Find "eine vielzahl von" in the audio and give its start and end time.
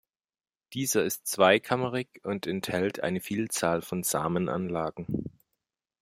3.03-4.01